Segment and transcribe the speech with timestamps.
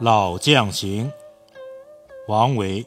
[0.00, 1.12] 老将行，
[2.26, 2.84] 王维。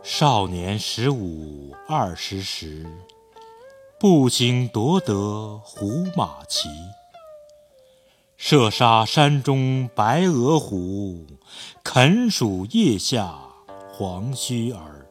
[0.00, 2.86] 少年十五二十时，
[3.98, 6.68] 步行夺得胡马骑。
[8.36, 11.26] 射杀山中白额虎，
[11.82, 13.36] 啃鼠腋下
[13.92, 15.08] 黄须儿。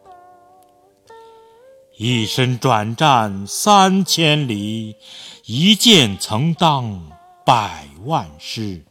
[1.98, 4.96] 一身转战三千里，
[5.44, 7.12] 一剑曾当。
[7.44, 8.86] 百万师，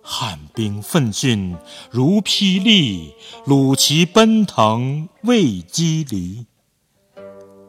[0.00, 1.54] 汉兵奋迅
[1.90, 3.14] 如霹雳，
[3.46, 6.46] 虏骑奔腾未羁离。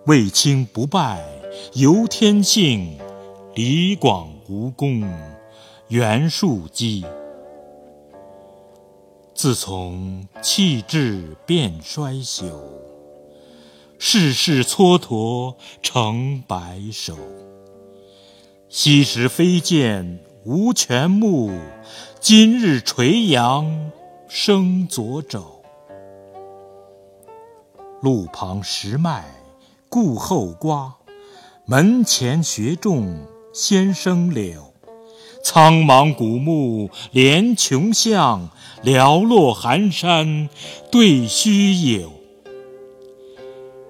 [0.05, 1.21] 卫青不败
[1.73, 2.97] 由天幸，
[3.53, 5.03] 李广无功
[5.89, 7.05] 袁术基。
[9.35, 12.53] 自从弃智变衰朽，
[13.99, 17.17] 世事蹉跎成白首。
[18.73, 21.51] 昔时飞剑无全目，
[22.21, 23.91] 今日垂杨
[24.29, 25.61] 生左肘。
[28.01, 29.25] 路旁石麦
[29.89, 30.95] 故后瓜，
[31.65, 34.73] 门前学种先生柳。
[35.43, 38.49] 苍茫古木连穷巷，
[38.85, 40.47] 寥落寒山
[40.89, 42.09] 对虚有。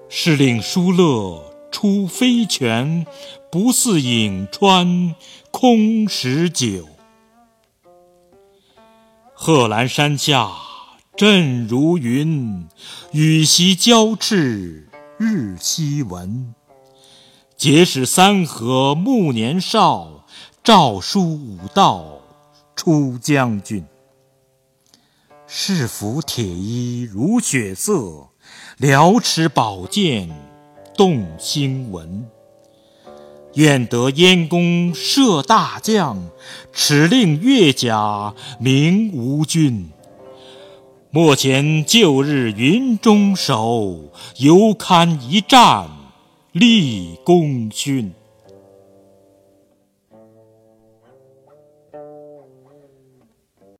[0.08, 1.51] 是令疏勒。
[1.72, 3.06] 出飞泉，
[3.50, 5.16] 不似颍川
[5.50, 6.86] 空石酒。
[9.34, 10.52] 贺兰山下
[11.16, 12.68] 阵如云，
[13.10, 16.54] 羽檄交翅日夕闻。
[17.56, 20.26] 结使三河暮年少，
[20.62, 22.20] 诏书五道
[22.76, 23.84] 出将军。
[25.46, 28.28] 士服铁衣如血色，
[28.78, 30.51] 辽尺宝剑。
[30.96, 32.26] 动心文，
[33.54, 36.30] 愿得燕弓射大将，
[36.72, 39.88] 耻令越甲鸣吴军。
[41.10, 45.88] 莫嫌旧日云中守，犹堪一战
[46.52, 48.12] 立功勋。